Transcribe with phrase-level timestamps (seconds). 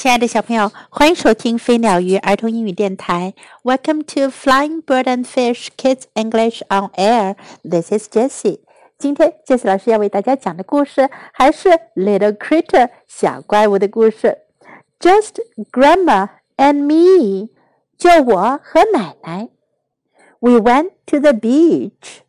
[0.00, 3.34] 亲爱的小朋友，欢迎收听飞鸟鱼儿童英语电台。
[3.64, 7.34] Welcome to Flying Bird and Fish Kids English on Air.
[7.62, 8.60] This is Jessie.
[8.98, 14.38] 今天 Jessie 老师要为大家讲的故事还是 Little Critter 小怪物的故事。
[15.00, 15.40] Just
[15.72, 17.48] Grandma and me，
[17.98, 19.48] 就我和奶奶。
[20.40, 22.20] We went to the beach.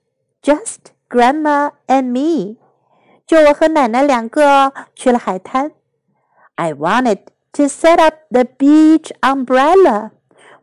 [0.42, 2.58] Just Grandma and me，
[3.26, 5.74] 就我和奶奶两个去了海滩。
[6.56, 7.20] I wanted
[7.53, 10.11] to set up the beach umbrella.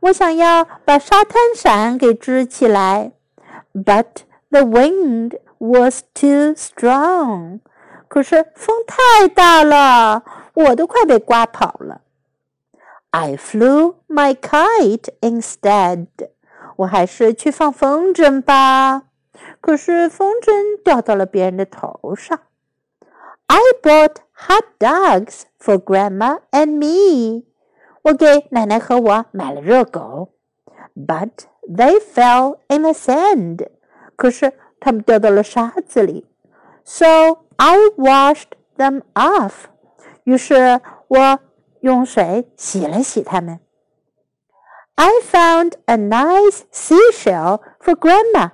[0.02, 3.12] 我想要把沙滩伞给支起来
[3.74, 7.60] ，but the wind was too strong.
[8.08, 10.24] 可是风太大了，
[10.54, 12.02] 我都快被刮跑了。
[13.12, 16.08] I flew my kite instead.
[16.78, 19.04] 我还是去放风筝吧。
[19.62, 22.40] 可是风筝掉到了别人的头上。
[23.49, 27.45] I bought hot dogs for Grandma and me.
[28.03, 30.31] 我给奶奶和我买了热狗，
[30.95, 31.31] but
[31.69, 33.69] they fell in the sand.
[34.17, 36.27] 可是它们掉到了沙子里，
[36.85, 37.07] so
[37.57, 39.67] I washed them off.
[40.25, 41.39] 于是我
[41.81, 43.61] 用水洗了洗它们。
[44.97, 48.51] I found a nice seashell for Grandma.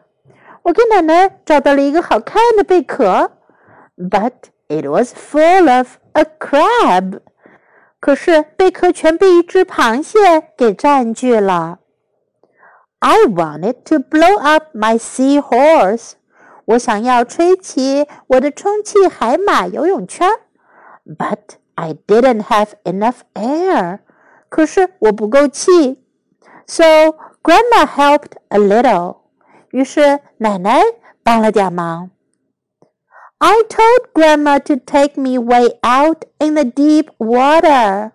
[0.63, 3.33] 我给奶奶找到了一个好看的贝壳，
[3.97, 4.33] but
[4.69, 7.21] it was full of a crab。
[8.01, 10.19] 可是贝壳全被一只螃蟹
[10.57, 11.81] 给占据了。
[13.01, 16.13] I wanted to blow up my sea horse。
[16.67, 20.29] 我想要吹起我的充气海马游泳圈，
[21.05, 24.01] but I didn't have enough air。
[24.49, 26.05] 可是我不够气，
[26.67, 26.85] so
[27.43, 29.17] Grandma helped a little。
[29.71, 30.83] 于是奶奶
[31.23, 32.11] 帮了点忙。
[33.39, 38.13] I told Grandma to take me way out in the deep water。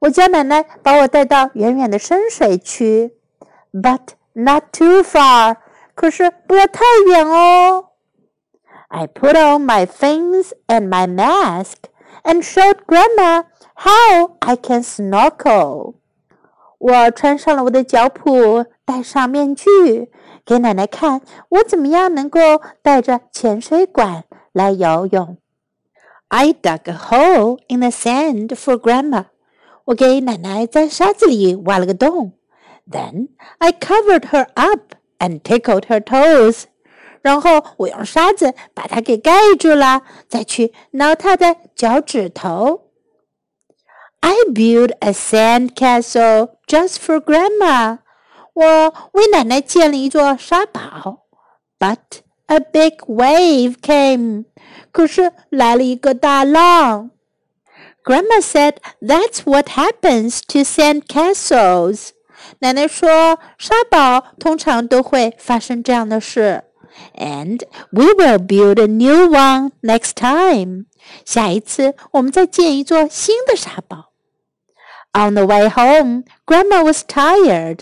[0.00, 3.14] 我叫奶奶把我带到远远的深水区，
[3.72, 4.00] but
[4.32, 5.56] not too far。
[5.94, 7.90] 可是不要太远哦。
[8.88, 11.74] I put on my fins and my mask
[12.24, 13.44] and showed Grandma
[13.74, 15.94] how I can snorkel。
[16.78, 20.10] 我穿上了我的脚蹼，戴上面具，
[20.44, 25.38] 给奶奶看我怎么样能够带着潜水管 来游泳。
[26.28, 29.26] I dug a hole in the sand for Grandma。
[29.84, 32.32] 我给奶奶在沙子里挖了个洞。
[32.90, 33.28] Then
[33.58, 36.64] I covered her up and tickled her toes。
[37.22, 42.90] 然后我用沙子把它给盖住了，再去挠它的脚趾头。
[44.20, 47.98] I built a sand castle just for Grandma。
[48.54, 51.26] 我为奶奶建了一座沙堡，
[51.78, 54.44] but a big wave came。
[54.92, 57.10] 可是来了一个大浪。
[58.04, 62.10] Grandma said that's what happens to sand castles。
[62.60, 66.62] 奶奶说，沙堡通常都会发生这样的事。
[67.14, 70.86] And we will build a new one next time。
[71.24, 74.12] 下一次我们再建一座新的沙堡。
[75.12, 77.80] On the way home, Grandma was tired.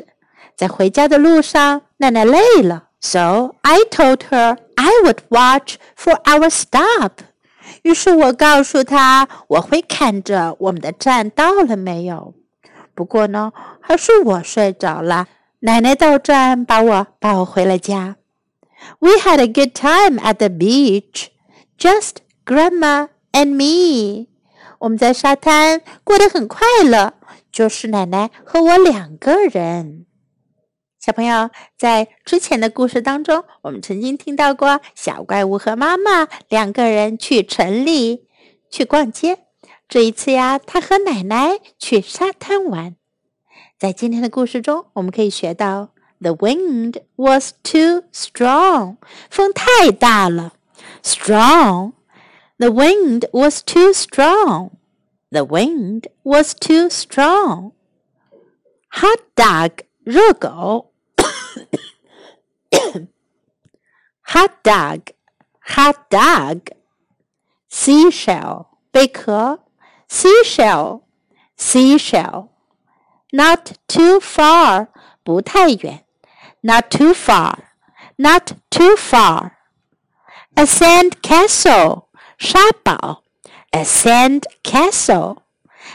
[0.57, 7.13] 在回家的路上，奶奶累了 ，so I told her I would watch for our stop。
[7.83, 12.35] 于是我告诉她，我会看着我们的站到了没有。
[12.95, 15.27] 不过呢，还是我睡着了。
[15.61, 18.17] 奶奶到站把我抱回了家。
[18.99, 21.29] We had a good time at the beach,
[21.79, 24.29] just Grandma and me。
[24.81, 27.15] 我们在沙滩过得很快乐，
[27.51, 30.05] 就是奶奶和我两个人。
[31.00, 38.28] 小朋友，在之前的故事当中，我们曾经听到过小怪物和妈妈两个人去城里
[38.70, 39.40] 去逛街。
[39.88, 42.98] 这一次呀，他和奶奶去沙滩玩。
[43.78, 48.98] 在今天的故事中，我们可以学到：The wind was too strong，
[49.30, 50.56] 风太大了。
[51.02, 51.94] Strong。
[52.58, 54.72] The wind was too strong.
[55.30, 57.72] The wind was too strong.
[58.90, 59.72] Hot dog
[60.04, 60.89] 热狗
[64.29, 65.11] hot dog,
[65.61, 66.71] hot dog.
[67.71, 69.61] Seashell, 贝壳
[70.09, 71.03] seashell,
[71.59, 72.49] seashell.
[73.33, 74.89] Not too far,
[75.25, 76.05] 不太远
[76.63, 77.71] not too far,
[78.17, 79.53] not too far.
[80.55, 82.09] A sand castle,
[82.39, 83.23] 沙堡
[83.73, 85.43] a sand castle,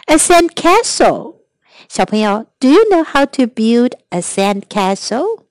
[0.05, 1.35] a sand castle.
[1.87, 5.45] 小朋友，Do you know how to build a sand castle?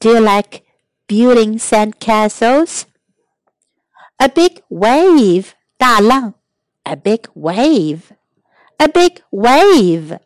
[0.00, 0.62] Do you like
[1.06, 2.86] building sand castles?
[4.18, 6.34] A big wave, 大浪
[6.84, 8.12] a big wave.
[8.80, 10.18] a big wave.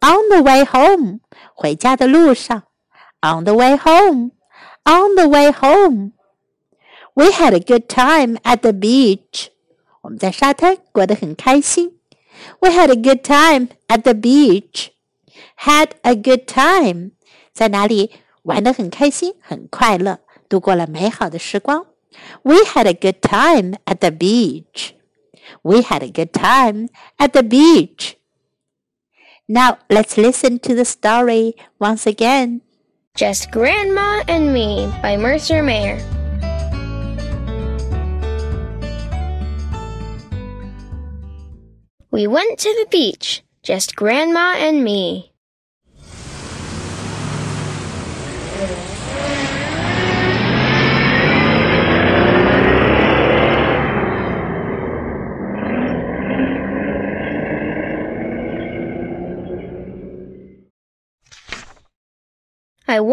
[0.00, 1.20] On the way home,
[1.54, 2.62] 回家的路上。
[3.20, 4.30] On the way home,
[4.84, 6.12] on the way home.
[7.14, 9.48] We had a good time at the beach.
[10.02, 11.98] 我们在沙滩过得很开心。
[12.60, 14.90] We had a good time at the beach.
[15.56, 17.10] Had a good time.
[17.52, 18.12] 在哪里
[18.42, 21.86] 玩得很开心，很快乐，度过了美好的时光。
[22.42, 24.92] We had a good time at the beach.
[25.62, 26.88] We had a good time
[27.18, 28.14] at the beach.
[29.46, 32.60] Now let's listen to the story once again.
[33.14, 35.98] Just Grandma and Me by Mercer Mayer.
[42.10, 45.31] We went to the beach, just Grandma and me.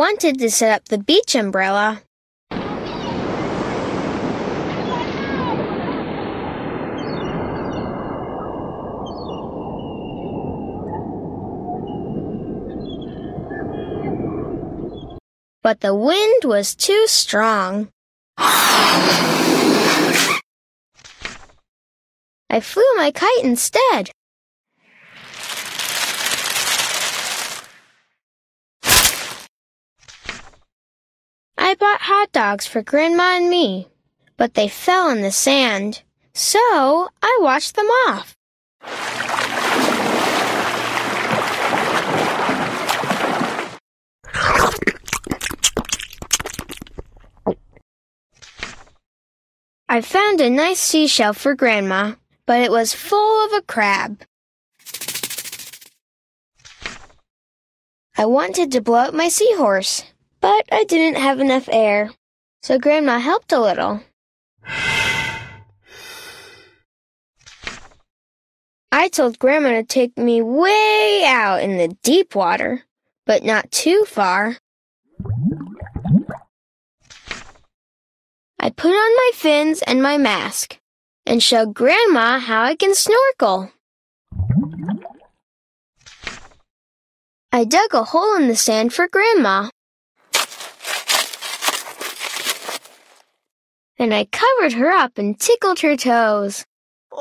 [0.00, 2.00] Wanted to set up the beach umbrella.
[15.62, 17.90] But the wind was too strong.
[18.38, 19.50] I
[22.62, 24.10] flew my kite instead.
[31.70, 33.86] I bought hot dogs for Grandma and me,
[34.36, 36.02] but they fell in the sand,
[36.34, 36.58] so
[37.22, 38.34] I washed them off.
[49.88, 52.14] I found a nice seashell for Grandma,
[52.46, 54.22] but it was full of a crab.
[58.16, 60.02] I wanted to blow up my seahorse,
[60.40, 62.10] but I didn't have enough air,
[62.62, 64.00] so Grandma helped a little.
[68.92, 72.82] I told Grandma to take me way out in the deep water,
[73.24, 74.56] but not too far.
[78.58, 80.78] I put on my fins and my mask
[81.24, 83.70] and showed Grandma how I can snorkel.
[87.52, 89.70] I dug a hole in the sand for Grandma.
[94.00, 96.64] And I covered her up and tickled her toes.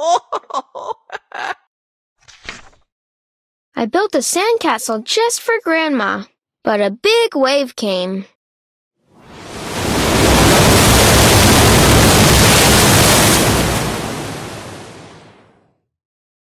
[3.76, 6.24] I built a sandcastle just for Grandma,
[6.64, 8.26] but a big wave came.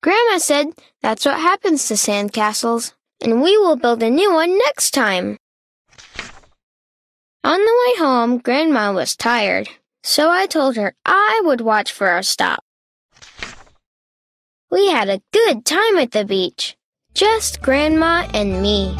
[0.03, 0.69] Grandma said
[1.03, 5.37] that's what happens to sandcastles, and we will build a new one next time.
[7.43, 9.69] On the way home, Grandma was tired.
[10.04, 12.60] So I told her I would watch for our stop.
[14.70, 16.76] We had a good time at the beach,
[17.14, 18.98] just Grandma and me.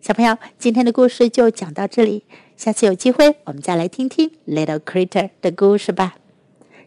[0.00, 2.24] 小朋友，今天的故事就讲到这里，
[2.56, 6.14] 下次有机会我们再来听听 Little Critter 的故事吧。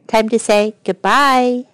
[0.07, 1.65] Time to say goodbye.